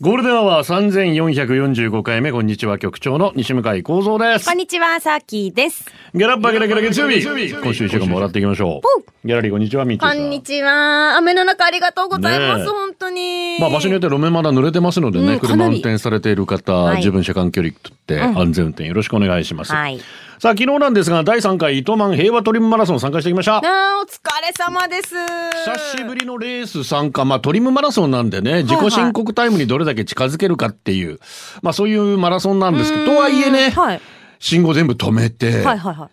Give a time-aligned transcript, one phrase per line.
[0.00, 4.56] ゴールデンアワー3445回目、こんにちは、局長の西向井幸三ですこん。
[4.56, 5.86] にちは、さーきーです。
[6.14, 7.20] ギャラッパゲラゲラ月曜日。
[7.20, 8.80] 今週一週間もらっていきましょ
[9.24, 9.26] う。
[9.26, 10.16] ギャラリーこんにちは、みっちーさん。
[10.18, 11.16] こんにちは。
[11.16, 13.58] 雨の中ありがとうございます、ねえ本当に。
[13.58, 19.72] まあ場所によって路面まだ濡れてますのでね、うんか車運なり転されている方、はい十分車間距離とって安全運転よろしくお願いします。
[19.72, 19.98] はい。
[20.40, 23.56] さあ昨日なんですが、第3回糸満平和トリムマラソン参加してきました。
[23.56, 23.64] あー
[24.00, 25.16] お疲れ様です。
[25.64, 31.18] 久しぶりのレース参加、まあトリムマラソンなんでね、自己申告タイムにどれだけ近づけるかっていう、
[31.60, 34.00] まあそういうマラソンなんですけど、とはいえね、はい。
[34.38, 36.10] 信号全部止めて、はいはいはい。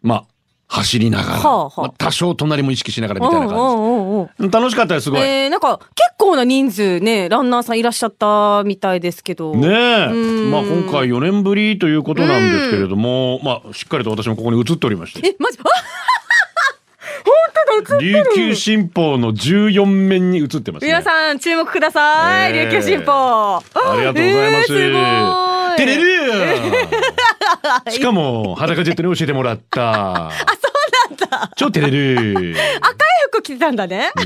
[0.00, 0.24] まあ
[0.68, 4.50] 走りながら、はあはあまあ多少隣も意識しながらみたいな感うんうんうん。
[4.50, 5.20] 楽しかったです、すごい。
[5.20, 9.54] えー、なんか結構な人数ね、ランナーさんいらっしゃったみたいですけど。
[9.54, 9.68] ね
[10.50, 15.58] まあ今回4年ぶりということなんですけれども、まあしっかりと私もここに映っておりまして、え、マジ？
[15.64, 15.68] あ
[18.00, 20.88] 琉球新報の14面に映ってますね。
[20.88, 22.56] 皆さん注目ください。
[22.56, 23.12] えー琉球新報。
[23.12, 24.78] あありがとうございます。
[24.78, 25.00] えー、すごい。
[27.90, 30.28] しかも裸ジェットに教えてもらった。
[30.28, 30.36] あ、そ
[31.14, 31.50] うなんだ。
[31.56, 32.52] 超テレル。
[32.52, 32.96] ね赤い
[33.30, 34.10] 服着てたんだね。
[34.18, 34.22] え。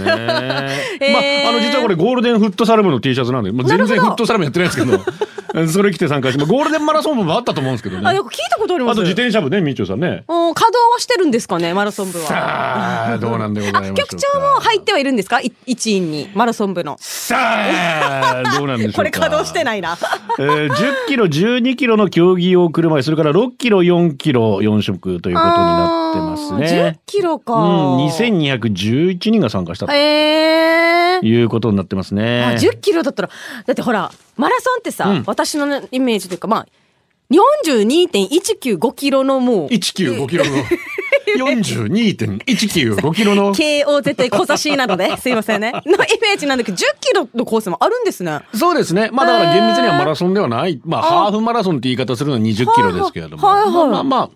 [1.01, 4.99] えーまあ、あの、実はこれゴールデンフットサル部の T シャツなんで、もう全然フットサル部やってないですけど、
[5.69, 8.21] それ着て参加して、まあ、ゴールデンマラソン部もあったと思うんですけどあ、なんね。
[8.21, 8.93] か聞いたことあります。
[8.93, 10.25] あと自転車部ね、みちおさんね。
[10.29, 12.27] お稼働はしてるんですかね、マラソン部は。
[12.27, 14.03] さあ、どうなんでございましょうか。
[14.03, 15.41] 局長も入ってはいるんですか？
[15.41, 16.97] い一員に、マラソン部の。
[17.01, 18.97] さあ、どうなんでしょうか。
[18.99, 19.97] これ稼働してないな。
[20.39, 26.99] えー、10キロ、12キロの競技用車椅子、それから6キロ、4キロ、4色ということになってますね10。
[27.07, 27.53] キロか。
[27.55, 31.27] うん、2211人が参加したとえー。
[31.27, 32.57] いうことになってますあね。
[32.59, 33.29] 10キロだったら、
[33.67, 36.67] だってほら、マラソンってさ、うん私のねイメージというか、まあ、
[37.33, 40.51] 42.195キロのもう、195キロの、
[41.39, 45.73] 42.195キロの、KOZ 小差しなので、 すいませんね。
[45.73, 45.85] のイ
[46.21, 48.41] メージなんだけど、10キロのコースもあるんですね。
[48.55, 49.09] そうですね。
[49.13, 50.81] まあだから厳密にはマラソンではない。
[50.85, 53.47] まあハーフマラソンって言い方するのは20キロですけれども。
[53.47, 54.31] はいはいはいまあまあまあ、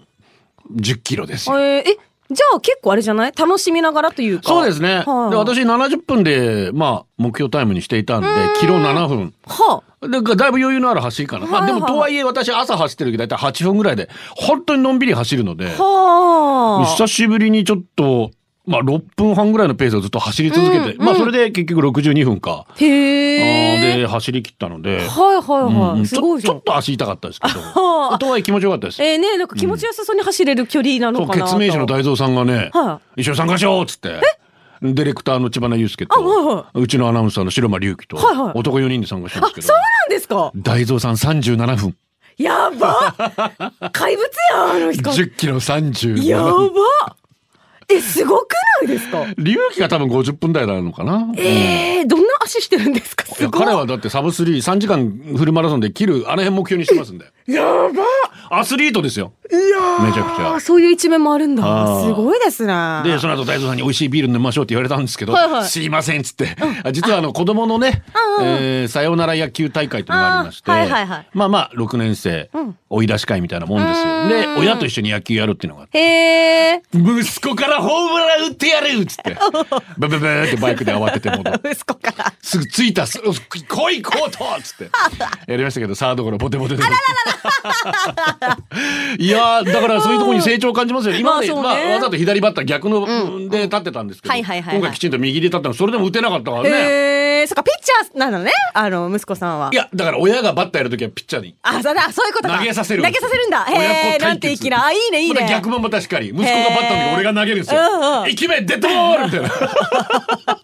[0.74, 1.58] 10キロですよ。
[1.60, 1.98] えー、え、
[2.30, 3.32] じゃあ結構あれじゃない？
[3.36, 4.48] 楽しみながらというか。
[4.48, 5.04] そうですね。
[5.06, 8.28] はいで私70分で、まあ、目標タイムにしていたんで、
[8.60, 9.34] キロ7分。
[9.46, 10.08] はあ。
[10.08, 11.46] だからだいぶ余裕のある走りかな。
[11.46, 16.86] まあでもとはいえ私朝走ってる時だいたい8分ぐらいで、本当にのんびり走るので、はあ。
[16.96, 18.30] 久しぶりにちょっと、
[18.66, 22.66] まあ6分半ぐらいのペースをずっと走り続けて、うんまあそれで結局62分か。
[22.76, 23.98] へえ。
[23.98, 26.00] で、走り切ったので、はいはいはい。
[26.00, 26.62] うんすごいちょっ。
[26.62, 29.02] と足痛かったですけど、はあとはいえ気持ちよかったです。
[29.02, 31.44] えー、ねなんか気持ちよさそうに走れる距離なのかなと。
[31.44, 34.20] 決命士の大蔵さんがね、は一緒に参加しようっつって。
[34.82, 40.52] ディレクターの千葉祐介と、あはいはうちのアナウンサーの白間隆樹と、はいはい男4人で参加したんですけどそう、なんですか？
[40.56, 41.96] 大蔵さん37分。
[42.36, 43.14] やば
[43.92, 45.02] 怪物やんあの人。
[45.10, 46.72] 10キロ37や分。
[47.88, 48.48] ばえ、すごく
[48.82, 49.18] ないですか？
[49.36, 51.32] 隆起が多分50分台なのかな？
[51.36, 53.24] えー、どんな足してるんですか？
[53.26, 53.64] いやすごい。
[53.64, 57.26] 彼はだってサブスリー3時間フルマラソンで切るあの辺目標にしてますんで。
[57.46, 58.02] やば
[58.50, 59.32] アスリートですよ。
[59.50, 61.62] いやめちゃくちゃあそういう一面もあるんだ。
[62.02, 62.74] すごいですね。
[63.04, 68.02] で、その後大蔵さんに美味しいビール飲みましょうって言われたんですけど、はいはいすいませんっつって、あ実はあの子供のね、
[68.40, 72.50] えーさよなら野球大会というのがありまして、はいはいはいまあまあ6年生、
[72.88, 74.28] 追い出し会みたいなもんですよ。
[74.28, 76.82] で、親と一緒に野球やるっていうのがあって。
[76.92, 79.36] 息子からホームラン打ってやるっつって、
[79.98, 81.70] ブブブーってバイクで慌てて戻って。
[81.72, 82.32] 息子から。
[82.42, 84.90] すぐ着いたす、来いコートっつって。
[85.50, 86.82] やりましたけど、サードゴロボテボテで。
[89.18, 91.16] いやー、だからそういうところに成長を感じますよ。
[91.16, 93.06] 今まで、まあ、まあわざと左バッター逆の、
[93.48, 96.70] で立ってたんですけど、はいはいはいはい今回きちんと右で立ったの、それでも打てなかったからね。
[96.70, 96.72] へ
[97.42, 97.46] え。
[97.46, 98.52] そっか、ピッチャーなのね。
[98.74, 99.70] あの、息子さんは。
[99.72, 101.56] いや、だから親がバッターやるときはピッチャーに。
[101.62, 102.58] あ、そうだ、そういうことか。
[102.58, 103.64] 投げさせる投げさせるんだ。
[103.64, 104.84] へえ、なんて粋な。
[104.84, 105.46] あ、いいね、いいね。
[105.48, 106.28] 逆もまたしっかり。
[106.28, 107.80] 息子がバッターの時俺が投げるんですよ。
[107.80, 109.48] うんうん一気目デッドボールみたいな。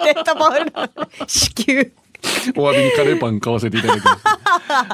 [0.04, 0.88] デッドボールの
[1.26, 1.92] 支給。
[2.56, 4.24] お詫びにカレーパン買わせていただきます。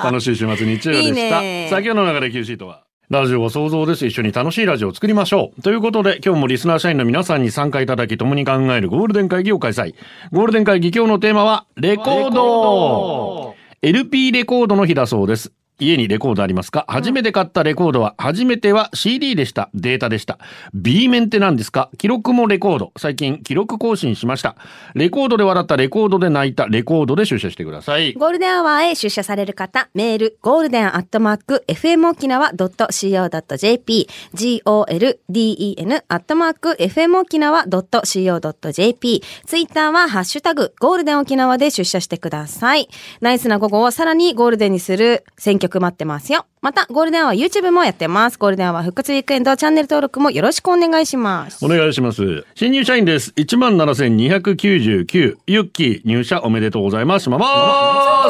[0.05, 1.09] 楽しい週末日曜でした。
[1.09, 2.85] いいねさあ今日の流れ Q シートは。
[3.11, 4.05] ラジオは想像です。
[4.05, 5.63] 一緒に楽しいラジオを作りましょう。
[5.63, 9.95] ということで、今日もリスナー社員の皆さんに参加いただき、共に考えるゴールデン会議を開催。
[10.31, 15.53] ゴールデン会議今日のテーマは、レコード LP レコードの日だそうです。
[15.79, 16.85] 家にレコードありますか？
[16.89, 19.71] 初めて買ったレコードは、初めては CD でした。
[19.75, 20.39] データでした。
[20.75, 21.91] B 面って何ですか？
[21.99, 22.93] 記録もレコード。
[22.97, 24.57] 最近記録更新しました。
[24.95, 28.13] レコードで笑った、レコードで泣いた、レコードで出社してください。
[28.15, 42.89] ゴールデンアワーへ出社される方、メール、ゴールデンアットマーク、FM 沖縄 .co.jp、golden アットマーク、FM 沖縄 .co.jp、ツイッターはハッシュタグ、ゴールデン沖縄で出社してください。
[43.21, 46.47] ナイスな午後をさらにゴールデンにする選曲待ってますよ。
[46.61, 48.38] また、ゴールデンアワー YouTube もやってます。
[48.38, 51.65] ゴールデンアワー復活ウィークエンドチャンネル登録もよろしくお願いします。
[51.65, 52.44] お願いします。
[52.55, 53.32] 新入社員です。
[53.37, 55.37] 17,299。
[55.47, 57.31] ユッキー入社おめでとうございます。
[57.31, 57.47] まま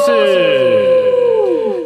[0.00, 0.11] す。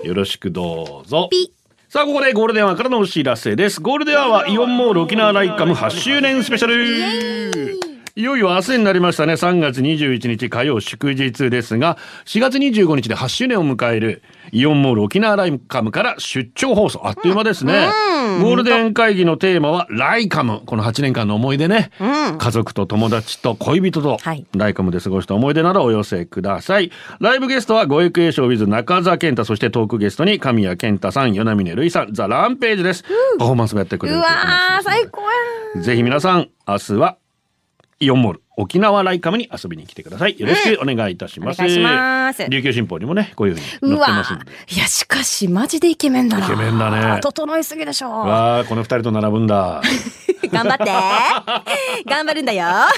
[0.07, 1.29] よろしくどうぞ。
[1.31, 1.53] ピ
[1.89, 3.81] さあ、ここでゴールデンアワーからのお知らせです。
[3.81, 7.62] ゴールデンアワーイオンモール沖縄ライカム8周年スペシャル
[8.15, 9.33] いよいよ明日になりましたね。
[9.33, 17.07] 3月21日火曜祝日ですが、4月25日で8周年を迎えるイオンモール沖縄ライカムから出張放送。
[17.07, 17.89] あっという間ですね。
[18.43, 20.61] ゴールデン会議のテーマはライカム。
[20.67, 21.91] この8年間の思い出ね。
[21.99, 26.93] 家族と友達と恋人と、はいライカムで過ごした思い出などお寄せください。
[27.19, 33.05] ライブゲストはご育英賞 with 中澤健太、そしてトークゲストに神谷健太さん、与那嶺るいさん、ザ・ランページです。
[33.39, 34.27] パフォーマンスもやってくれるうわ
[34.83, 35.23] 最高
[35.75, 35.83] やん。
[35.83, 37.17] ぜひ皆さん、明日は
[38.03, 40.39] イオンモール沖縄ライカムに遊びに来てください。
[40.39, 41.63] よろしくお願いいたします。
[41.63, 44.53] お願いします琉球新報にもね、こういうふうに載うってますわんで。
[44.69, 46.47] いや、しかし、マジでイケメンだな。
[46.47, 48.11] イケメンだね整いすぎでしょ。
[48.11, 49.81] わあ、この二人と並ぶんだ。
[50.53, 50.85] 頑張って。
[52.11, 52.65] 頑張るんだよ。
[52.67, 52.91] さ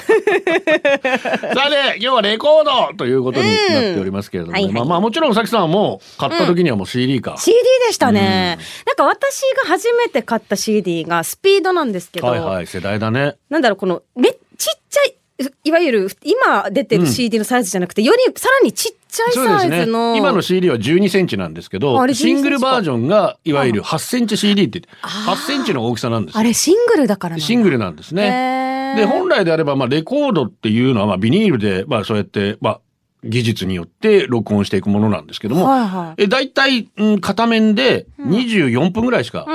[1.67, 7.35] あね、今日はレコードということになっておりますけれども、はいはいまあまあもちろんさきさんはもう買った時にはもう CD か。
[7.37, 7.57] CD
[7.87, 8.57] でしたね。
[8.85, 13.35] なんか私が初めて買った CD がスピードなんですけど、はいはい、世代だね。
[13.49, 15.15] なんだろう、この、め、ちっちゃい、
[15.63, 20.13] いわゆる今出てる CD のサイズじゃなくて、よりさらにちっちゃいサイズの。
[20.13, 20.19] ね。
[20.19, 26.39] 今の CD は12センチなんですけどあれ、12シングルバージョンがいわゆる8センチ CD って言って、8センチの大きさなんですよ。
[26.39, 28.95] あれシングルだからシングルなんですね。
[28.95, 32.79] で、本来であれば、まあ、レコードっていうのは、まあ、ビニールで、まあ、そうやって、まあ、
[33.25, 36.23] 技術によって録音していくものなんですけども、はいはい。
[36.23, 39.45] え、大体、うん、片面で24分ぐらいしか、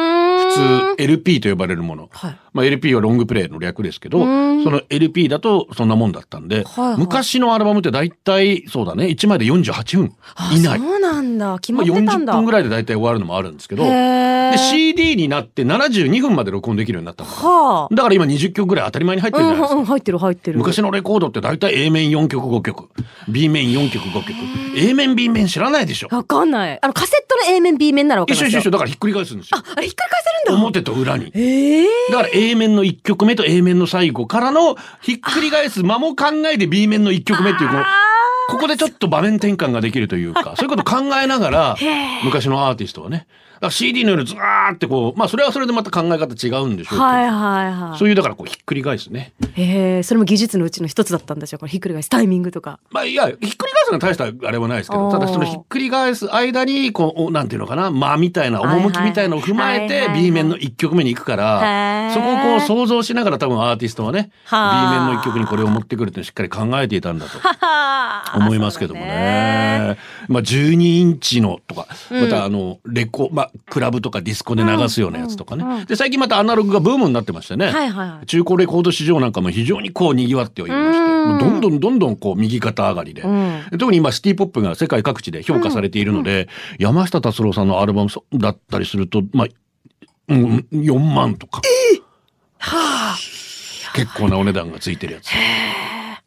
[0.51, 2.09] 普通 LP と呼ばれるもの。
[2.13, 4.25] はいまあ、LP はロングプレイの略ですけど、そ
[4.71, 10.79] の LP だとそんなもんだったんで、はいはい昔のアルバムって大体、そうだね、1枚で48分あ以内。
[10.79, 11.59] そうなんだ。
[11.59, 12.33] 決ままあ、40ってたんだ。
[12.35, 13.85] 分ぐらいで大体終わるのもあるんですけど、
[14.53, 17.31] で、CD になって72分まで録音できるようになったの。
[17.31, 17.95] はあ。
[17.95, 19.75] だから今20曲ぐらい当たり前に入ってるじゃないですか。
[19.75, 20.59] うんうん、入ってる入ってる。
[20.59, 22.89] 昔のレコードって大体 A 面4曲5曲
[23.29, 24.33] B 面4曲5曲
[24.77, 26.79] A 面 B 面知らないでしょわかんない。
[26.81, 28.49] あの、カセットの A 面 B 面ならわかりますよ。
[28.49, 30.61] 一緒一緒一緒だからひっくり返すんですよあ、あれひっくり返せるんだ。
[30.61, 37.85] 表と裏にええだから A 面の1曲目と A 面の最後からのひっくり返す間も考えて B 面の1曲目っていうこの
[38.51, 41.77] ここでちょっと場面転換ができるというかそういうこと考えながら
[42.25, 43.27] 昔のアーティストはね
[43.61, 47.31] ら CD のようにずーってこうまあそれはそれでまた考え方違うんでしょうけど、はいは
[47.69, 47.99] いはい。
[47.99, 52.79] そういうだからこうひっくり返すねへえ、それも技術のうちの一つだったんでしょうこのひっくり返すタイミングとか。
[52.91, 67.39] まあいや、ひっくり返すのは大したあれはないですけど、ただそのひっくり返す間に、こう、おなんていうのかな、間みたいな、趣みたいなのを踏まえて B 面の1曲目に行くからそこをこう想像しながら多分アーティストはね、B はあ面の1曲にこれを持ってくるってしっかり考えていたんだと。
[67.39, 69.99] はあ思いますけどもね。
[70.29, 75.85] まあ12インチのとか、またあの、レコ、まあクラブとかディスコで流すようなやつとかね。
[75.87, 77.67] で、最近またアナログがブームになってましてね。
[77.67, 83.23] はいはいはい中古レコード市場なんかも非常にこう賑わっておりまして、もうどんどんどんどんこう右肩上がりで。
[83.79, 86.49] 特に今シティポップが世界各地で評価されているので、
[86.79, 89.47] 山下達郎さんのアルバムだったりすると、まあ、
[90.29, 91.63] うん、4万とか。
[93.95, 95.31] 結構なお値段がついてるやつ。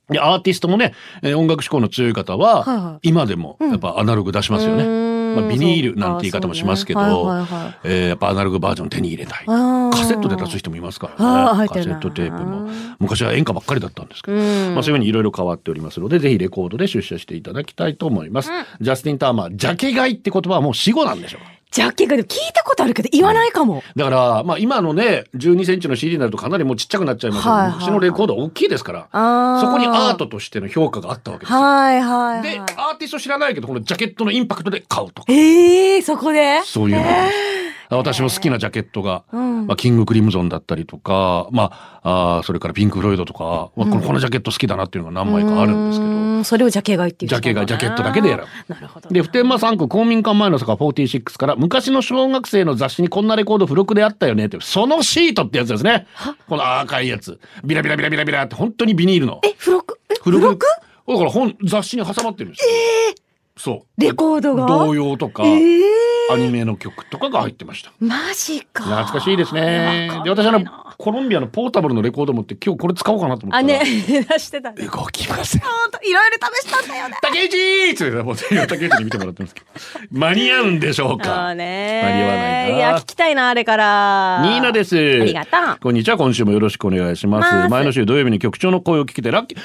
[0.09, 4.83] でアーティストもね、えー音楽志向の強い方は、はいはい今でもやっぱアナログ出しますよね。
[5.35, 9.45] まあ、ビニールなんて言い方もしますけど、そうねはいはいはいえーやっぱアナログバージョン手に入れたい。
[9.45, 11.67] カセットで出す人もいますからね。
[11.67, 12.69] カセットテープも。
[12.99, 18.51] 昔は演歌ばっかりだったんですけど、うんまあそういうふうにいろいろ変わっておりますので、ぜひレコードで出社していただきたいと思います。
[18.81, 23.81] ジャスティン・ターマー、ジャケ買いって言葉はもう死語なんでしょうかジャケがでも聞いたことあるけど言わないかも。
[23.95, 29.01] だから、まあ今のね、12センチの CD になるとかなりもうちっちゃくなっちゃいますけど、はいはいはい昔のレコードは大きいですから、
[29.59, 31.59] そこにアートとしての評価があったわけですよ。
[31.59, 32.43] はいはいはい。
[32.43, 35.33] で、アーティスト知らないけど、このジャケットのインパクトで買うとか。
[35.33, 36.61] ええそこで？
[36.63, 37.62] そういうのがあるんです
[37.97, 39.67] 私も好きなジャケットが、ん。
[39.67, 41.71] まあ、キングクリムゾンだったりとか、ま
[42.03, 49.09] あ、あーそれからピンク・フロイドとか、まあ、このこのジャケット好きだなっていうのが何枚かあるんですけど、うーんそれをジャケ買いっていうジャケ買いジャケットだけで選ぶなるほど。
[49.09, 56.07] で、普天間3区公民館前の坂46から、昔の小学生の雑誌にこんなレコード付録であったよねって、ソノシートってやつですね。
[56.49, 57.39] この赤いやつ。
[57.63, 59.39] ビラビラビラビラビラって本当にビニールの。
[59.43, 59.99] え、付録？
[60.09, 60.41] え、付録？
[60.41, 60.65] 付録？
[61.07, 62.71] だから本、雑誌に挟まってるんですよ。
[63.55, 64.01] そう。
[64.01, 64.65] レコードが？
[64.65, 65.83] 童謡とか、ええ
[66.31, 68.83] アニメの曲とかが入ってましたマジか。
[68.83, 70.63] 懐かしいですねで私あの
[70.97, 73.83] コロンビアのポータブルのレコード持って今日これ使おうかなと思ったらあ、ね、
[74.29, 74.71] 出してた。
[74.71, 77.17] 動きませんいろいろ試したんだよね。
[77.21, 79.67] 竹内っつってもう竹内に見てもらってますけど
[80.11, 84.41] 間に合うんでしょうあかーね間に合わないないや、聞きたいな、あれから。
[84.43, 84.95] ニーナです。
[84.95, 85.77] ありがとう。
[85.81, 86.17] こんにちは。
[86.17, 87.53] 今週もよろしくお願いします。
[87.53, 89.59] ます前の週土曜日に局長の声を聞けてラッキー。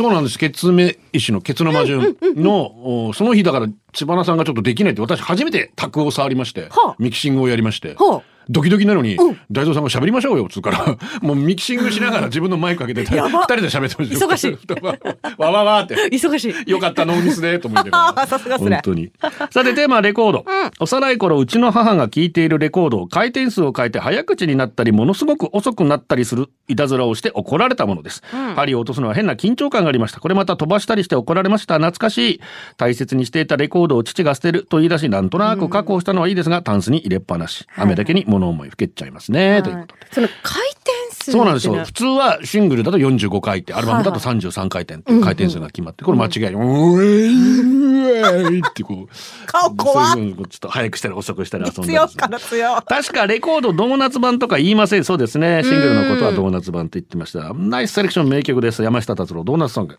[0.00, 0.38] そうなんです。
[0.38, 7.96] ケツメイシのケツの魔順の、おその日だから千葉さんがちょっとできないって私初めて卓を触りましてはあ、ミキシングをやりまして。
[7.96, 8.22] ほう。
[8.50, 14.26] ドキドキなのにうん、大蔵さんが喋りましょうよ、つうから、もうミキシングしながら自分のマイクかけて、 二人で喋ってました。
[14.26, 14.56] 忙しい
[15.38, 15.94] わわわって。
[16.10, 16.70] 忙しい。
[16.70, 17.90] よかった、ノーミスで、と思って。
[18.26, 19.12] さすが本当に。
[19.50, 20.44] さて、テーマはレコード。
[20.80, 28.22] 幼い頃、うちの母が聴いているレコードを回転数を変えて早口になったり、ものすごく遅くなったりするいたずらをして怒られたものです。
[28.56, 30.20] 針を落とすのは変な緊張感がありました。
[30.20, 31.74] これまた飛ばしたりして怒られました。
[31.74, 32.40] 懐かしい。
[32.76, 37.66] 大切にしていたレコードを父が捨てると言い出し、なんとなく確保したのはいいですが、タンスに入れっぱなし。
[37.76, 39.62] 雨だけに物思いふけっちゃいますね。
[39.62, 40.06] ということで。
[40.12, 41.74] その回転数そうなんですよ。
[41.84, 46.54] 普通はシングルだと45回転、アルバムだと33回転って回転数が決まって、これ間違い。
[46.54, 49.46] うえいうえいってこう。
[49.46, 52.82] 顔怖っそういうのをちょっと早くしたり遅くしたり遊んだり強から強。
[52.82, 55.04] 確かレコードドーナツ版とか言いません。
[55.04, 55.62] そうですね。
[55.64, 57.52] シングルのことはドーナツ版って言ってました。
[57.54, 58.82] ナイスセレクション名曲です。
[58.82, 59.98] 山下達郎ドーナツソング。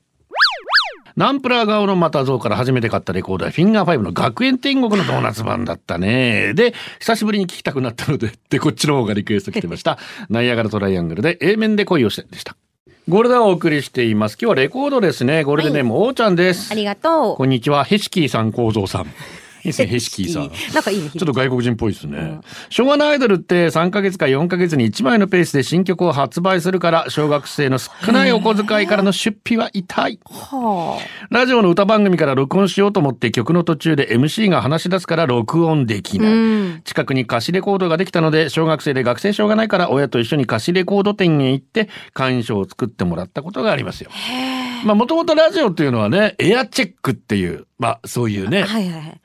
[1.16, 6.54] ナンプラー顔の又蔵から初めて買ったレコードはフィンガー5の学園天国のドーナツ版だったね。
[6.56, 9.98] で、久しぶりに聴きたくなったので、で、こっちの方がリクエスト来てました。
[10.30, 12.56] ナイアガラトライアングルで A 面で恋をしてでした。
[13.10, 14.38] ゴールデンをお送りしています。
[14.40, 15.44] 今日はレコードですね。
[15.44, 16.72] ゴールデンネーム、おーちゃんです。
[16.72, 17.36] ありがとう。
[17.36, 17.84] こんにちは。
[17.84, 19.08] ヘシキーさん、構造さん。
[19.64, 20.52] いいですね、ヘシキーさん。
[20.74, 21.10] なんかいいね。
[21.10, 22.40] ちょっと外国人っぽいですね。
[22.70, 30.20] 昭和のアイドルって3ヶ月か4ヶ月に1枚のペースで新曲を発売するから、小学生の少ないお小遣いからの出費は痛い。
[30.26, 31.00] は
[31.30, 36.22] ラジオの歌番組から録音しようと思って曲の途中で MC が話し出すから録音できあ。
[36.24, 36.34] ない。
[36.34, 36.82] うん。
[36.84, 44.10] 近くに貸しレコードができたので、小学生で学生証がないから親と一緒に貸しレコード店へ行って、会員証を作ってもらったことがありますよ。
[44.86, 49.21] まあ、もともとラジオっていうのはね、エアチェックっていう、まあ、そういうね、はいはいはい。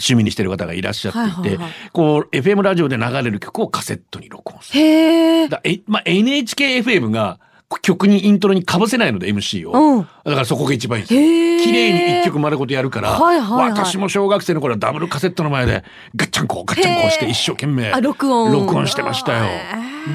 [0.00, 4.80] 趣味にしてる方がいらっしゃっていて、はいはいはいこう、FM ラジオで流れる曲をカセットに録音する。
[4.80, 5.48] へえ。
[5.48, 7.38] だえ、まあ、NHKFM が
[7.82, 9.72] 曲にイントロに被せないので MC を。
[9.72, 10.02] うん。
[10.02, 11.64] だからそこが一番いいんです。
[11.64, 15.84] 綺麗に一曲丸ごとやるから、はいはいはい私も小学生の頃はダブルカセットの前で
[16.16, 19.44] ガッチャンコガッチャンコして一生懸命あ録音録音してましたよ。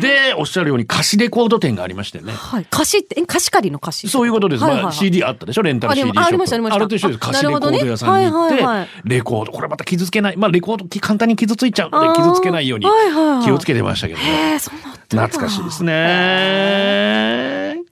[0.01, 2.33] で、おっしゃるように貸しレコード店がありましてね。
[2.33, 2.67] はい。
[2.69, 4.11] 貸しって、え貸し借りの貸し？
[4.11, 4.63] そういうことです。
[4.63, 5.61] はいはいはいまあ、CD あったでしょ？
[5.61, 6.21] レンタル CD もショップ。
[6.21, 7.17] あありましたありましたあれと一緒です。
[7.17, 10.37] あ貸しレコード屋さんに行って、なるほどねはいはいはいレコード、これまた傷つけない。
[10.37, 12.87] まあ、レコード、簡単に傷ついちゃうので、傷つけないように
[13.43, 14.59] 気をつけてましたけどへね。
[15.09, 17.84] 懐かしいですね。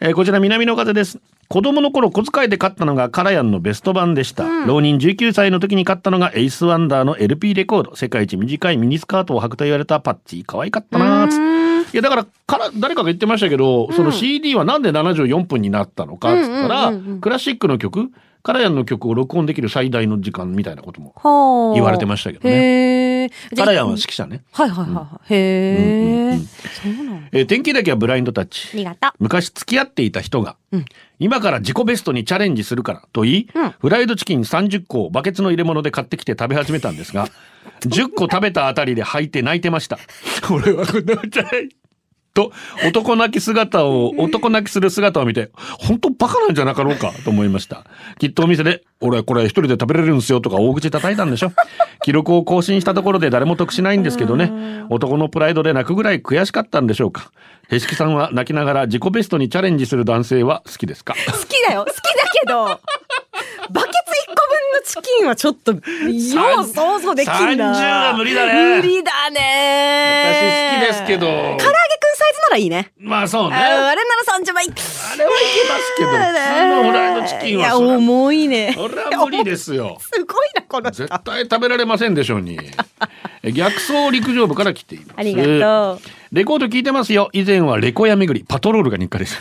[0.00, 1.18] えーこちら南の風です。
[1.48, 4.44] 子供の頃小遣いで買ったのがカラヤンのベスト版でした。
[4.66, 7.96] 浪人19歳の時に買ったのがエイスワンダーの LP レコード。
[7.96, 10.44] 世界一短いミニスカートを履くと言われたパッチ。
[10.46, 18.10] 可愛かったなーつっていやだからから誰かが言ってましたけど、その CD はなんで74分になったのかっつったら、うんうんうんうんクラシックの曲
[18.46, 23.28] カラヤンの曲を録音できる最大の時間みたいなこともはあ言われてましたけどね。
[23.56, 24.44] カラヤンは指揮者ね。
[24.52, 25.34] はいはいはいはい。
[25.34, 26.46] へうんうんうえん。
[26.46, 27.20] そうなの。
[27.32, 28.68] えー天気だけはブラインドタッチ。
[28.72, 29.10] ありがとう。
[29.18, 30.84] 昔付き合っていた人が、うん
[31.18, 37.26] 今から自己ベストにチャレンジするからと言い、うんフライドチキン30個をバケツの入れ物で買ってきて食べ始めたんですが
[37.82, 39.98] 10個食べたあたりで吐いて泣いてました
[40.50, 41.68] 俺はこんなうちゃい
[42.36, 42.52] と
[42.86, 45.50] 男泣き姿を 男泣きする姿を見て
[45.80, 47.84] 本当バカなんじゃなかろうかと思いました。
[48.20, 51.52] きっとお店で俺これ一人で食べれるんですよとか大口叩いたんでしょ。
[52.04, 54.52] 記録を更新したところで誰も得しないんですけどね。
[54.90, 57.30] 男のプライドで泣くぐらい悔しかったんでしょうか。
[57.68, 61.14] へしきさんは泣きながら自己ベストにチャレンジする男性は好きですか？
[61.14, 61.84] 好きだよ。
[61.84, 62.02] 好きだ
[62.40, 63.05] けど、バケツ1個分の
[64.86, 67.72] チキンはちょっと、よう想像できんな。
[67.74, 70.80] 30は無理だね無理だね。
[70.80, 72.92] 私好きですけど唐揚げくんサイズならいいね。
[72.98, 74.68] まあそうねああれなら30はいい。
[74.70, 76.20] あれはいけますけど普通
[76.82, 78.72] のフライドチキンいや、はそれ重いね。
[78.76, 81.24] それは無理ですよすごいな、この人絶。
[81.24, 82.58] 対食べられませんでしょうに
[83.42, 86.00] え逆走陸上部から来ていますありがとう。
[86.32, 89.38] レコード聞いてますよ以前はレコヤ巡りパトロールが日課です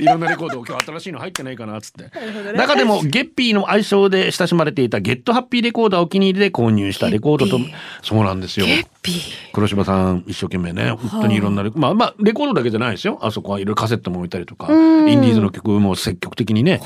[0.00, 2.10] いろんなレコードを今日新しいの入ってないかなっつって、
[2.56, 7.58] 中でもゲッピーの愛称で親しまれていたゲットハッピーレコーダーお気に入りで購入したレコードと
[8.02, 8.66] そうなんですよ。
[8.66, 9.16] ゲッピー。
[9.52, 11.40] 黒島さん一生懸命ね本当にい。
[11.40, 13.18] ろんなレコ、まあまあレコードだけじゃないですよ。
[13.22, 15.04] あそこはいろいろカセットも置いたりとかイん。
[15.18, 16.80] ンディーズの曲も積極的にね、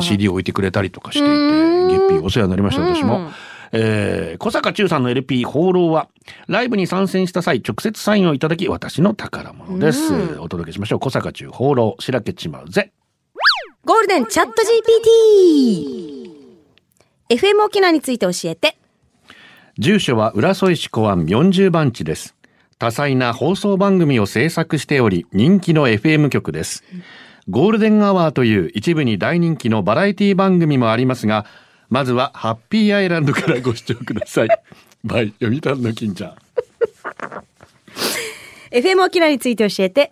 [0.00, 2.06] CD を置いてくれたりとかしていてゲうん。
[2.06, 3.18] ッピーお世話になりました私も。
[3.18, 3.28] うん。
[3.74, 6.08] えー小坂忠さんの LP「放浪は
[6.48, 12.92] ライブに参戦した際直接サインをいただき私の宝物です、うんお届けしましょう小坂忠放浪しらけちまうぜ
[13.84, 16.30] ゴールデンチャット GPT!
[17.28, 18.78] FM 沖縄について教えて。
[19.76, 22.34] 住所は浦添市小湾40番地です。
[22.78, 26.82] 多彩な放送番組を制作しており、人気の FM 局です。
[27.50, 31.44] ゴールデンアワーという一部に大人気のバラエティ番組もありますが、
[31.94, 34.48] まずはハッピーアイランドからご視聴ください。
[35.04, 36.34] バイ、読谷の金ちゃん。
[38.74, 40.10] FM 沖縄について教えて。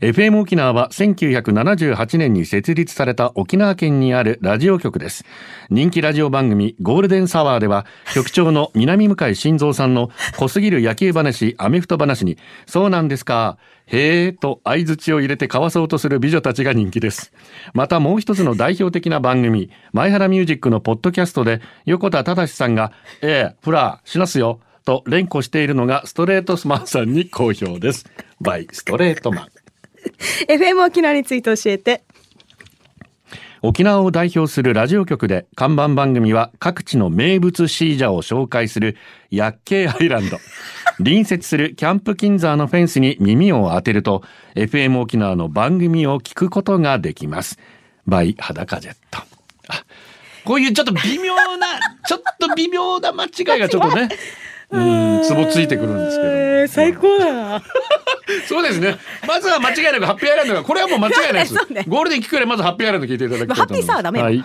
[0.00, 5.24] FM 沖縄は1978年に設立された沖縄県にあるラジオ局です。
[5.70, 12.36] 人気ラジオ番組ゴールデンサワーでは局長の南向井晋三さんの濃すぎる野球話、アメフト話に
[12.66, 17.32] そうなんですか、へーと相槌を入れて交わそうとする美女たちが人気です。
[17.72, 24.60] またもう一つの代表的な番組、前原ミュージックのポッドキャストで横田忠さんが、ええ、フラー、しなすよ。
[24.84, 28.06] と連呼しているのがストレートスマンさんに好評です。
[28.40, 29.65] バイストレートマン。
[30.48, 32.02] FM 沖縄について教えて。
[33.62, 38.96] 沖縄を代表するラジオ局で看板番組は各地の名物シージャを紹介する
[39.30, 40.38] 薬系アイランド。
[40.98, 44.22] 隣接するキャンプキンザーのフェンスに耳を当てると
[44.54, 47.58] FM 沖縄の番組を聞くことができます。
[48.06, 49.18] バイ裸ジェット。
[49.68, 49.84] あ
[50.44, 51.66] こういうちょっと微妙な、
[52.06, 54.08] ちょっと微妙な間違いがちょっとね、
[54.70, 56.30] うん、ツボついてくるんですけど
[56.62, 56.68] も。
[56.68, 57.62] 最高だな。
[58.48, 58.96] そうですね。
[59.26, 61.54] まずは間違いなくハッピーアイランドが、これはもう間違いないです。
[61.72, 63.66] ねゴールデン聞くよりまずハッピーアイランド聞いていただきたいと思います。
[63.68, 64.44] ハッピーサーはダメよはい。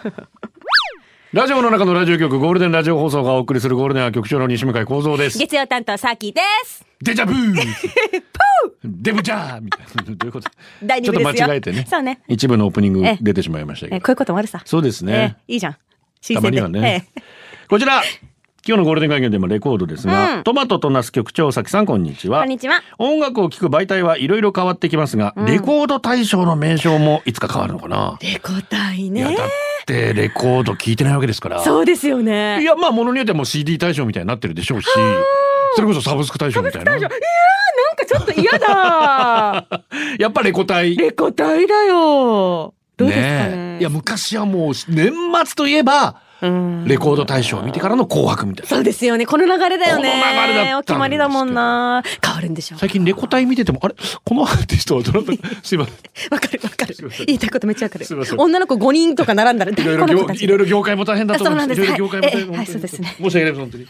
[1.33, 5.37] ラジオの中のラジオ局、ゴールデンラジオ放送がお送りするゴールデンは局長の西向井幸三です。
[5.39, 6.85] 月曜担当、サーキーです。
[7.01, 7.55] デジャブー
[8.83, 10.03] デブジャーみたいな。
[10.03, 10.49] どういうこと？
[10.49, 11.85] ちょっと間違えてね。
[11.89, 13.95] そうね一部のオープニングええ出てしまいましたけど。
[13.95, 14.61] えこういうこともあるさ。
[14.65, 15.37] そうですね。
[15.47, 15.77] えいいじゃん。
[16.21, 16.49] 新たま。
[16.49, 17.21] にはねえ。
[17.69, 18.03] こちら
[18.67, 22.81] 今日のゴールデン会議でもレコードですが、うんトマトとナス局長さきさんこんにちはこんにちは。
[22.99, 29.35] 音楽を聴く媒体はいろいろ変わってきますが、レコード大賞の名称もいつか変わるのかな、レコ大いやね。
[29.35, 29.47] だっ
[29.85, 32.63] てレコード聞いてないわけですからそうですよいね。
[32.63, 34.87] やまあものによってはもう CD 大賞みたいになってるでしょうし
[35.75, 37.09] それこそサブスク大賞みたいななんか
[38.07, 39.65] ちょっと嫌だ。
[40.19, 42.73] やっぱレコ大レコ大だよ。
[42.97, 43.77] どうですかね。
[43.77, 45.11] えいや昔はもう年
[45.45, 49.25] 末といえばうんレコード大賞を見てからの紅白みたいなそうですよね。
[49.25, 50.11] この流れだよね。
[50.11, 52.03] この流れだったお決まりだもんな。
[52.23, 52.79] 変わるんでしょう。
[52.79, 53.95] 最近レコ大見ててもあれ？
[54.23, 55.33] このアーティストはどなた？
[55.63, 55.95] すいません
[56.31, 56.95] わかるわかる。
[57.27, 58.05] 言いたいことめっちゃわかる
[58.37, 63.87] 女の子5人とか並んだら、いろいろ業いろいろ業界も大変だと思うなんですいろいろ業界も大変はいええはいそうですね申し訳ないです本当に。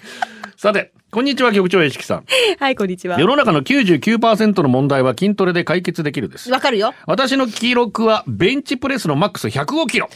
[0.58, 2.26] さて、こんにちは局長石木さん。
[2.60, 3.26] はい、こんにちは世。
[3.26, 6.52] の中の99%の問題は筋トレで解決できるです。
[6.52, 6.94] わかるよ。
[7.08, 10.10] 私の記録はベンチプレスのマックス105キロ。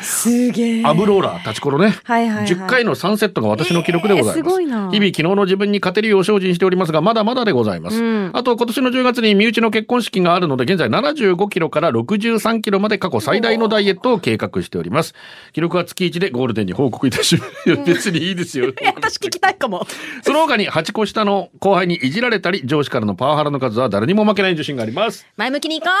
[0.00, 0.82] すげえ。
[0.84, 1.94] アブローラー立ちころね。
[2.04, 4.38] はいはいはい10回の3セットが私の記録でございます。
[4.38, 8.02] えーすごいな日々昨日の自分に勝てるよう精進しておりますが、まだまだでございます。
[8.02, 15.14] うんあと今年の10月に身内の結婚式があるので、現在75キロから63キロまで過去最大のダイエットを計画しております。
[15.52, 17.76] 記録は月1でゴールデンに報告いたします。
[17.84, 18.72] 別にいいですよ。
[18.80, 19.86] え 私聞きたいかも。
[20.22, 25.26] その他に8個下の後輩にいじられたり、上司からのパワハラの数は誰にも負けない自信があります。
[25.36, 25.92] 前向きに行こ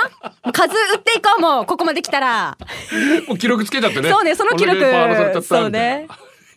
[0.46, 1.66] う数打っていこうもう。
[1.66, 2.56] ここまで来たら。
[3.28, 4.10] もう記録つけちゃってね。
[4.10, 4.80] そうねその記録
[5.42, 6.06] そうね。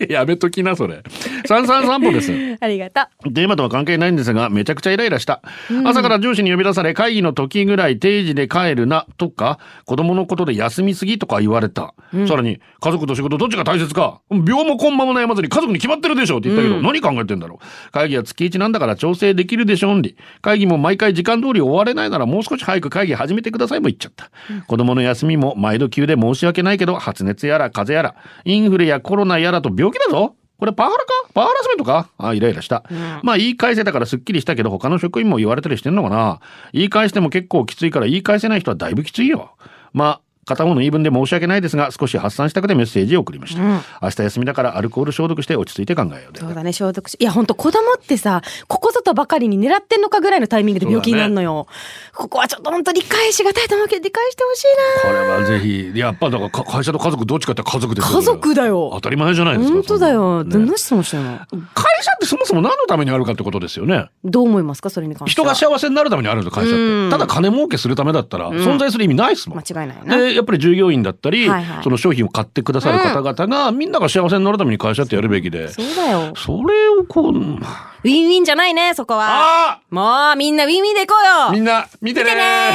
[0.10, 1.04] やめときな、それ。
[1.46, 2.32] 三三散歩です。
[2.60, 3.34] ありがとう。
[3.34, 5.42] テーマとは関係ないんですが、めちゃくちゃイライラした。
[5.86, 11.94] 朝から上司に呼び出され、会議の時ぐらい定時で帰るな、とか、子供のことで休みすぎとか言われた。
[12.28, 17.92] さらに、家族と仕事どっちが大切か、病も根間も悩まずに家族に決まってるでしょって言ったけど、何考えてんだろう？
[17.92, 20.16] 会議は月1なんだから調整できるでしょ、オンリー。
[20.42, 24.30] 会議も毎回時間通り終われないならもう少し早く会議始めてくださいも言っちゃった。
[24.68, 30.36] 子供の休みも毎度急で申し訳ないけど、発熱やら風邪やら、インフルやコロナやらと病気だぞ。
[30.58, 31.12] これパワハラか？
[31.34, 32.10] パワハラスメントか？
[32.18, 32.84] あイライラした。
[33.24, 36.40] まあ言い返せたからすっきりしたけど他の職員も言われたりしてんのかな？
[36.72, 39.56] 言い返しても結構きついから言い返せない人はだいぶきついよ。
[39.92, 43.62] まあ片方の言い分で申し訳ないですが少し発散したくてメッセージを送りました。
[44.02, 46.40] 明日休みだからアルコール消毒して落ち着いて考えようで。
[46.40, 47.16] そうだね、消毒し。
[47.20, 51.68] いや、ほんと子供ってさ、ここぞとばかりに狙ってんのかぐらいのタイミングで病気になるのよ。
[52.14, 54.66] ここはちょっとほんと理解しがたいと思うけど、理解してほしい
[55.04, 58.14] これはぜひ、やっぱだからか会社と家族どっちかって家族ですな。
[58.14, 59.02] よ家族だよ当。
[59.02, 59.74] たり前じゃないですか。
[59.76, 60.44] 本当だよ。
[60.44, 61.40] どんな質問してるの？
[61.40, 64.08] 会社ってそもそも何のためにあるかってことですよね。
[64.24, 64.90] どう思いますか？
[64.90, 65.50] それに関して人は。
[65.50, 67.18] が幸せになるためにあるんですよ会社うんって。
[67.18, 69.60] ただ金儲けするためだったら存在する意味ないですもん。
[69.60, 70.31] 間違いないな。
[70.32, 71.84] でやっぱり従業員だったり、はいはい。
[71.84, 75.68] その商品を買ってくださる方々が、みんなが幸せになるために会社ってやるべきで。
[75.70, 76.34] そうだよ。
[76.36, 79.80] それをこうウィンウィンじゃないね、そこは。
[79.80, 81.52] あもう、みんなウィンウィンでいこうよ。
[81.52, 82.74] みんな見てね見てね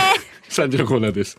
[0.49, 1.39] 3時のコーナーです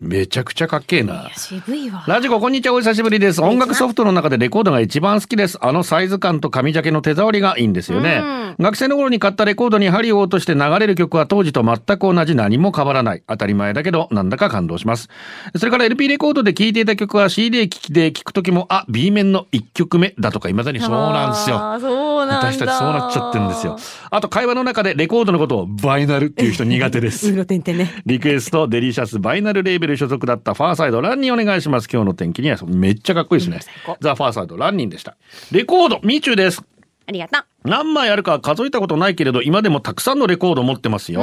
[0.00, 1.30] めちゃくちゃかっけえな。
[1.36, 2.04] 渋いわ。
[2.08, 2.74] ラジコ、こんにちは。
[2.74, 3.42] お久しぶりです。
[3.42, 5.58] 音楽ソフトの中でレコードが一番好きです。
[5.60, 8.22] あのサイズ感と紙ジャケの手触りがいいんですよね。
[8.58, 13.22] 学生の頃に買ったレコードに針を落として流れる曲は当時と全く同じ何も変わらない。
[13.26, 15.10] 当たり前だけど、なんだか感動します。
[15.54, 21.56] それから LP レコードで聴いていた曲は CD 聴きで聴くときも、あ、B 面の1曲目だとか、未だにそうなんですよ。
[21.56, 23.76] 私たちそうなっちゃってるんですよ。
[24.10, 27.30] あと会話の中でレコードのことをバイナルっていう人苦手です。
[28.06, 31.88] リクエスト、デリシャス、バイナルレーベル所属だったファーサイド、ランニンお願いします。
[31.90, 33.60] 今日の天気にはめっちゃかっこいいですね。
[34.00, 35.16] ザ・ファーサイド、ランニンでした。
[35.52, 36.62] レコード、ミーチューです。
[37.06, 37.42] ありがとう。
[37.64, 41.20] 何枚あるか数えたことないけれど、今でもたくさんのレコード持ってますよ。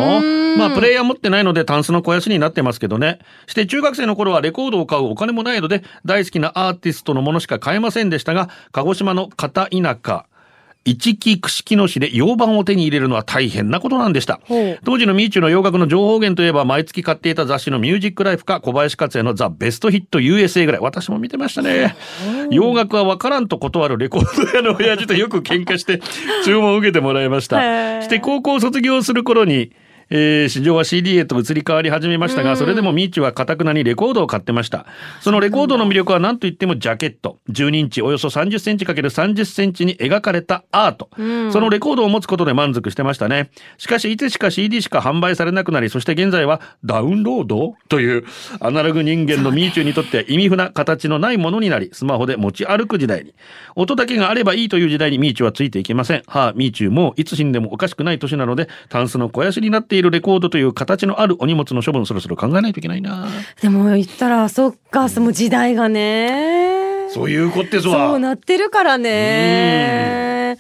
[0.58, 3.20] まあ、プレイヤー持ってないので、タンスの肥やしになってますけどね。
[3.48, 10.26] して、中学生の頃はレコードを買うお金もないので、大好きなアーティストのものしか買えませんでしたが、鹿児島の片田舎、
[10.88, 14.40] 一木串木野市で洋版を手に入れるのは大変なことなんでした。
[14.86, 20.82] 当時のミーチューの洋楽の情報源といえば、毎月買っていた雑誌のミュージックライフか、小林克也のザ・ベストヒット USA ぐらい。
[20.82, 21.98] 私も見てましたね。
[22.52, 26.00] 洋楽は分からんと断るレコード屋の親父とよく喧嘩して、
[26.46, 28.02] 注文を受けてもらいました。
[28.02, 29.74] して、高校を卒業する頃に、
[30.10, 34.86] えー市場は CD へと移り変わり始めましたが、それでもミーチュは堅くなにレコードを買ってました。
[35.22, 37.40] そのレコードの魅力は何と言ってもジャケット。
[37.50, 41.10] 12インチおよそ30センチ ×30 センチに描かれたアート。
[41.52, 43.50] そのレコードを持つことで満足してましたね。
[43.78, 48.26] しかし、いつしか CD しか販売されなくなり、そして現在はダウンロードという
[48.60, 53.34] アナログ人間のミーチュにとっては意味不な形のないものになり、スマホで持ち歩く時代に。
[53.76, 56.24] 音だけがあればいいという時代にミーチュはついていけません。
[56.28, 63.28] はあ、ミーチュもいつ死んでもおかしくない年なので、タンスの肥やしになっているレコードという形のあるお荷物の処分そろそろ考えないといけないな。
[63.62, 67.10] でも言ったら、そっか、その時代がね。
[67.10, 68.20] そういうことですそうわ。
[68.20, 70.58] なってるからね。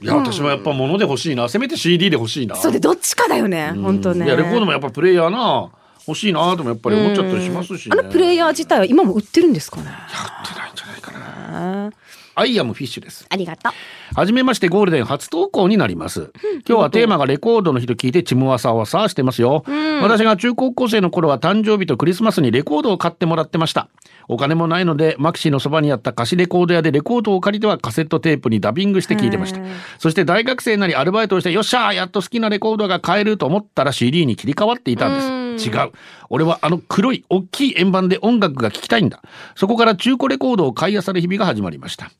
[0.00, 1.48] いや、私もやっぱ物で欲しいな。
[1.48, 2.56] せめて CD で欲しいな。
[2.56, 3.72] そうで、どっちかだよね。
[3.74, 4.26] 本当ね。
[4.26, 5.70] いや、レコードもやっぱプレイヤーな。
[6.06, 7.96] 欲しいなともやっぱり思っちゃったりしますし、ね。
[7.98, 9.84] あのプレイヤー自体は今も売ってるんですかね。
[9.84, 11.92] やってないんじゃないかな。
[12.34, 13.26] I am Fish です。
[13.28, 13.72] ありがとう。
[14.14, 16.32] はじめましてゴールデン初投稿になります。
[16.68, 19.64] 今日はテーマがレコードの日と聞いてちむわさわさしてますよ。
[20.02, 23.88] 私が中高校生の頃は誕生日とクリスマスにレコードを買ってもらってました。
[24.28, 29.60] お金もないのでマキシーのそばにあった貸しレコード屋でレコードを借りてはカセットテープにダビングして聞いてました。
[29.98, 35.39] そして大学生なりアルバイトをしてよっしゃーやっと好きなレコードが買えると思ったら CD に切り替わっていたんです。
[35.56, 35.92] 違う。
[36.28, 39.22] 俺はあの黒い大きい円盤で音楽が聴きたいんだ。
[39.54, 42.10] そこから中古レコードを買い漁る日々が始まりました。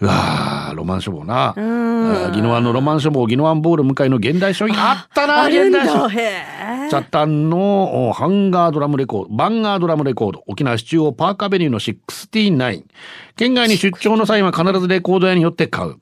[0.00, 1.48] うわーロマン書房な。
[1.48, 4.74] あー宜野湾のロマン書房、宜野湾ボール向かいの現代書院。
[4.76, 6.08] あったな、現代書。
[6.08, 12.84] チャタンのおハンガードラムレコード、バンガードラムレコード、沖縄市中央パークアベニューの69。
[13.36, 15.96] 県外に出張の際は必ずレコード屋によって買う。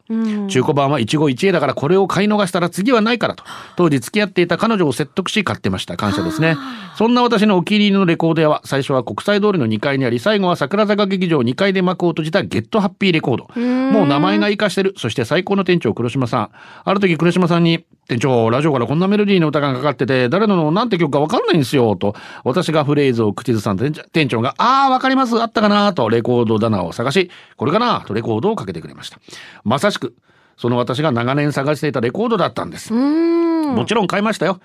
[0.48, 3.44] 中古版は一期一会だからこれを買い逃したら次はないからと。
[3.76, 5.96] 当時付き合っていた彼女を説得し買ってました。
[5.96, 6.56] 感謝ですね。
[6.96, 13.60] そんな私のお気に入りのレコード屋は最初は国際通りの2階にあり、最後は桜坂劇場2階で幕を閉じたゲットハッピーレコード。
[13.92, 14.94] もう名前が活かしてる。
[14.96, 16.50] そして最高の店長黒島さん。
[16.84, 22.14] ある時黒島さんに、店長、ラジオからこんなメロディーの歌がかかってて、誰のなんて曲かわかんないんですよ、と。
[22.42, 29.18] 私がフレーズを口ずさんで、店長店長が、ああ、わかります、あったかな、とレコード棚を探し、これかな、とレコードをかけてくれました。
[29.62, 30.14] まさしく、
[30.56, 32.94] その私が長年探していたレコードだったんです。
[32.94, 34.58] もちろん買いましたよ。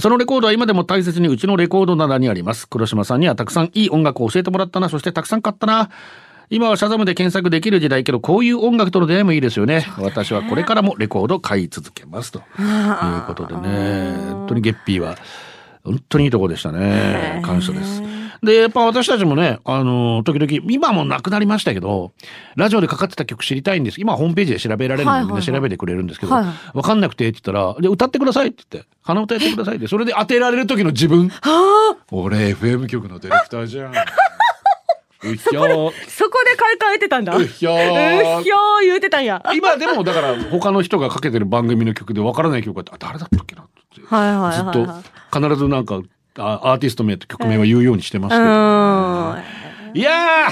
[0.00, 2.68] そのレコードは今でも大切にうちのレコード棚にあります。
[2.68, 5.90] 黒島さんにはたくさんいい音楽を教えてもらったな、そしてたくさん買ったな。
[6.50, 9.86] 今はシャザムで検索できる時代けど、こういう音楽との出会いもいいですよね。
[9.98, 12.32] 私はこれからもレコードを買い続けます。
[12.32, 14.16] ということでね。
[14.30, 15.16] 本当にゲッピーは、
[15.84, 17.42] 本当にいいとこでしたね。
[17.44, 18.02] 感謝です。
[18.42, 22.12] で、やっぱ私たちもね、あの、時々、今もうなくなりましたけど、
[22.56, 24.00] ラジオでかかってた曲知りたいんです。
[24.00, 31.30] 今ホームページで調べられるので、はいはいはい調べてくれるんですけど、はいかんなくてって言ったら、で、歌ってくださいって言って、鼻歌やってくださいって、それで当てられる時の自分。
[32.10, 33.92] 俺、FM 局のディレクターじゃん。
[35.24, 36.08] うひょー。
[36.08, 37.36] そこで買い替えてたんだ。
[37.36, 39.42] ううひょひょ言うてたんや。
[39.54, 44.00] 今でもだから他の人がかけてる番組の曲でわからない曲があって、あ、誰だったっけなって。
[44.06, 45.02] はいはいずっはいはい。
[45.32, 46.00] と必ずなんか
[46.38, 48.46] あアーティスト名と曲名は言うようにしてますけど、う
[49.94, 49.98] ん。
[49.98, 50.48] いや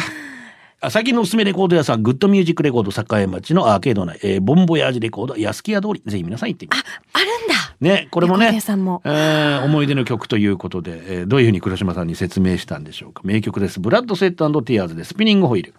[0.90, 6.79] 最近のおすすめレコード屋さんグッドミュージックレコード栄町のアーケード内、えーボンボヤージレコード安木屋通りぜひ皆さん行ってみて
[7.12, 7.36] あるんだ。
[7.80, 9.02] ねこれもねも。
[9.04, 13.22] えー思い出の曲ということで、えーどういうふうに黒島さんに説明したんでしょうか。
[13.24, 13.80] 名曲です。
[13.80, 15.74] ブラッドセットティアーズでスピニングホイール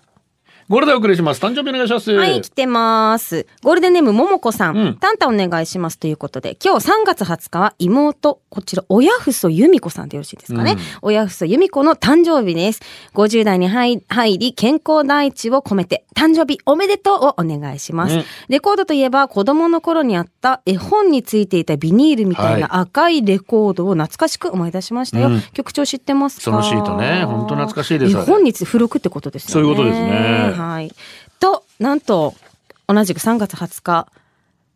[0.69, 1.41] ゴールデンお送りします。
[1.41, 2.11] 誕生日お願いします。
[2.11, 3.47] はい、来てます。
[3.63, 4.77] ゴールデンネームももこさん。
[4.77, 10.73] うんタンタンお願いしますということで、今日3月20日は妹、こちら、親ふそ由美子さんでよろしいですかね。
[10.73, 12.81] うん親ふそ由美子の誕生日です。
[13.13, 18.15] 50代に入入り、健康第一を込めて、誕生日おめでとうをお願いします。
[18.15, 25.29] うんレコードといえば、子供の頃にあった絵本についていたビニールみたいな赤いレコードを懐かしく思い出しましたよ。
[25.29, 26.41] うん局長知ってますか？
[26.41, 29.53] そのシートね本当懐かしいです絵本につ付録ってことですよね。
[29.53, 30.91] そういうことですねはい。
[31.39, 32.33] と、なんと、
[32.87, 34.07] 同じく3月20日、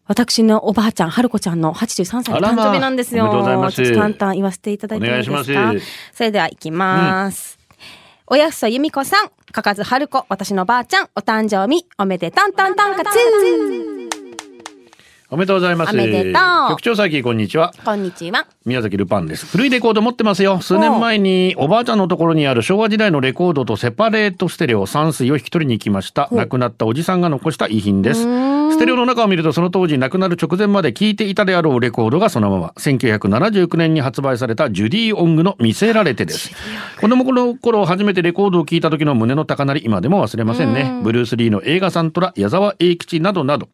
[0.08, 3.26] 私のおばあちゃん、春子ちゃんの83歳の誕生日なんですよ。
[3.26, 5.74] まおめでとうございますちょっと簡単言わせていただいてもいいですか？
[6.14, 7.58] それでは行きます。
[8.28, 13.16] おやふそゆみこさん、かかず春子、私のばあちゃん、お誕生日、おめでたんたんたんかつ
[15.34, 15.94] おめでとうございます。
[15.94, 16.34] おめでとう
[16.72, 17.74] 局長さきこんにちは。
[17.86, 18.48] こんにちは。
[18.66, 19.46] 宮崎ルパンです。
[19.46, 20.60] 古いレコード持ってますよ。
[20.60, 26.28] 数年前におばあちゃんのところにある昭和時代のレコードとセパレートステレオ3水を引き取りに行きました。
[26.34, 28.28] 亡くなったおじさんが残した遺品です。
[28.72, 36.52] ステレオの中を見るとその当時亡くなる直前まで聴いていたであろうレコードがそのまま1979年に発売されたジュディ・オングの見せられてです。
[37.00, 41.02] 子供の頃初めてレコードを聴いた時の胸の高鳴り今でも忘れませんね。
[41.04, 43.70] ブルース・リーの映画サントラ、矢沢永吉などなど。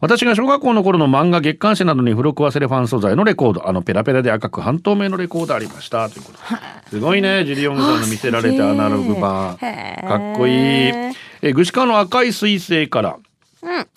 [0.00, 6.08] 私が小学校の頃の漫画月刊誌などに付録忘れファン素材のレコード、あのペラペラで赤く半透明のレコードありました。
[6.08, 6.44] ということで
[6.90, 9.56] すごいね、ジュディ・オングさんの見せられてアナログ版。
[9.56, 10.54] かっこいい。
[11.42, 13.16] え、具志川の赤い彗星から。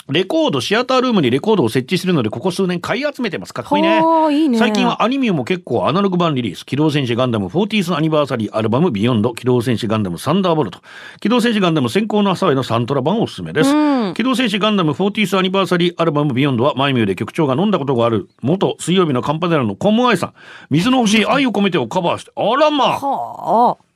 [0.10, 3.54] レコード、シアタールームにレコードを設置するので、ここ数年買い集めてます。
[3.54, 4.02] かっこいいね。
[4.32, 6.65] いいね最近はアニメも結構アナログ版リリース。
[6.65, 10.80] 機動戦士ガンダム 40th アニバーサリーアルバムビヨンド、機動戦士ガンダムサンダーボルト、
[11.20, 13.74] 機動戦士ガンダム先行の朝へのサントラ版おすすめです。
[14.13, 20.34] 機動戦士ガンダム 40th アニバーサリーアルバムビヨンドは、マイミューで局長が飲んだことがある、元水曜日のカンパネラのコムアイさん、
[20.70, 23.87] 水の星愛を込めてをカバーして、あらまあ、はあ。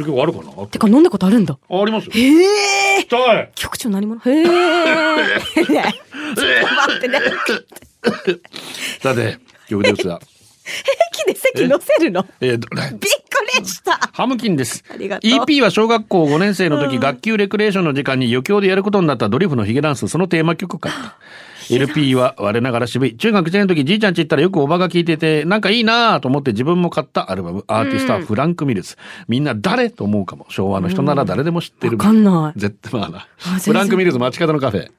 [0.00, 0.66] うちの曲あるかな？
[0.66, 1.56] てか飲んだことあるんだ。
[1.68, 2.12] あありますよ。
[2.14, 3.04] へえ。
[3.04, 4.20] 来たい局長何者？
[4.20, 4.44] へえ。
[4.44, 5.72] ちょっと
[6.74, 7.20] 待ってね。
[9.00, 10.20] さて、曲ですが。
[11.26, 12.26] 駅で席乗せるの？
[12.40, 13.98] えーどびっくりした。
[14.12, 21.18] ハムキンですありがとう EP は小学校5年生の時、学級レクレーションの時間に余興でやることになったドリフのヒゲダンスそのテーマ曲か
[21.70, 23.16] LP は我ながら渋い。
[23.16, 28.96] 中学1年の時じいちゃんち行ったらよくおばが聴いててなんかいいなぁと思って自分も買ったアルバムアーティストはフランク・ミルズ、
[29.28, 30.46] みんな誰と思うかも。
[30.48, 32.58] 昭和の人なら誰でも知ってる、わかんない。
[32.58, 33.26] 絶対まあな。
[33.60, 34.90] フランク・ミルズ街角のカフェ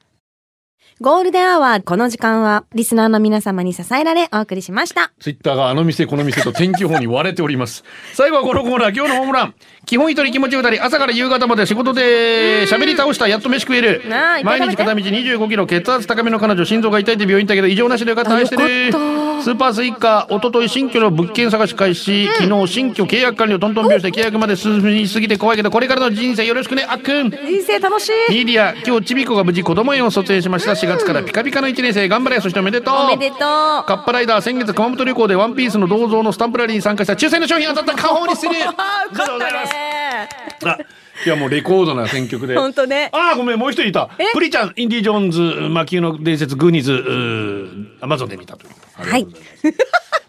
[1.01, 5.11] ゴールデンアワー、この時間は、リスナーの皆様に支えられ、お送りしました。
[5.19, 7.83] ツイッターがあの店この店と天気予報に割れております。
[8.15, 9.53] 最後はこのコーナー、今日のホームラン。
[9.85, 14.03] 基本一人気持ち歌り、朝から夕方まで仕事で喋り倒した、やっと飯食える
[14.43, 18.93] 毎日片道25キロ、血圧高めの彼女、心臓が痛いって病院行ったけど、異常なしでよかった、愛してる。
[18.93, 27.29] スーパースイカ、一昨日新居の物件探し開始、昨日新居契約管理をトントン拍子で契約まで進みすぎて怖いけど、これからの人生よろしくね、あっくん。
[27.29, 28.31] 人生楽しい。
[28.31, 30.84] ミーディア、今日ちびこが無事子供園を卒園しました。
[30.85, 32.95] 4月からピカピカの1年生、頑張れ、そしておめでとう。
[32.95, 33.39] おめでとう。
[33.39, 40.29] カッパライダー先月熊本旅行でワンピースの銅像のスタンプラリーに参加した抽選の商品当たった顔法にするあー、よかったね。
[40.65, 40.77] あ
[41.25, 42.55] いやもうレコードな選曲で。
[42.55, 43.09] ほんとね。
[43.13, 44.09] ああごめんもう一人いた。
[44.33, 48.73] プリちゃんインディ・ジョーンズ魔球の伝説グーニーズアマゾンで見たという。
[49.09, 49.25] はい。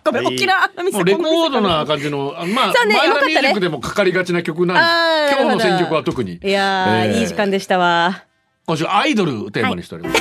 [0.05, 0.37] ごめん、 はい。
[0.37, 2.97] 大きなもうレコードな感じのあまあそうね。
[2.97, 6.39] マイナミュージックでもかかりがちな曲なんです今日の選曲は特に。
[6.43, 7.21] いやー、えー。
[7.21, 8.23] いい時間でしたわ。
[8.67, 10.21] 今週アイドルをテーマにしております、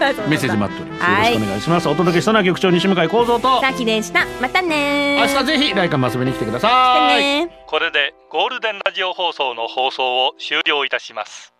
[0.00, 1.34] メッセージ待っております、はい。
[1.34, 1.88] よろしくお願いします。
[1.88, 3.60] お届けしたのは局長西向幸三と。
[3.60, 4.26] さきでした。
[4.40, 7.22] またね明日ぜひライカム遊びに来てください。
[7.22, 11.52] ねこれでゴールデンラジオ放送の放送を終了いたします。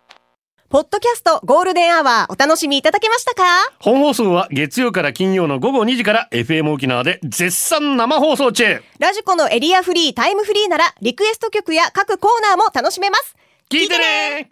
[0.69, 3.43] ポッドキャストゴールデンアワーお楽しみいただけましたか？
[3.79, 8.81] 本放送は月曜から金曜の午後2時から FM 沖縄で絶賛生放送中。
[8.97, 13.35] ラジコのエリアフリータイムフリーならリクエスト曲や各コーナーも楽しめます。
[13.69, 14.51] 聞いてね